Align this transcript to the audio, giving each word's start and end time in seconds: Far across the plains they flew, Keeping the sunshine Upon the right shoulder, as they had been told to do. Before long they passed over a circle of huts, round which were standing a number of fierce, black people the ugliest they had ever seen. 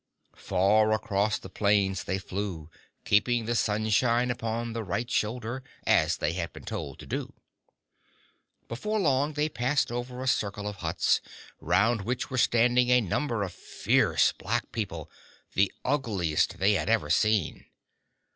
Far 0.39 0.91
across 0.93 1.37
the 1.37 1.47
plains 1.47 2.05
they 2.05 2.17
flew, 2.17 2.71
Keeping 3.05 3.45
the 3.45 3.53
sunshine 3.53 4.31
Upon 4.31 4.73
the 4.73 4.83
right 4.83 5.07
shoulder, 5.07 5.63
as 5.85 6.17
they 6.17 6.33
had 6.33 6.51
been 6.53 6.65
told 6.65 6.97
to 6.97 7.05
do. 7.05 7.35
Before 8.67 8.97
long 8.99 9.33
they 9.33 9.47
passed 9.47 9.91
over 9.91 10.23
a 10.23 10.27
circle 10.27 10.67
of 10.67 10.77
huts, 10.77 11.21
round 11.59 12.01
which 12.01 12.31
were 12.31 12.39
standing 12.39 12.89
a 12.89 12.99
number 12.99 13.43
of 13.43 13.53
fierce, 13.53 14.31
black 14.31 14.71
people 14.71 15.07
the 15.53 15.71
ugliest 15.85 16.57
they 16.57 16.73
had 16.73 16.89
ever 16.89 17.11
seen. 17.11 17.65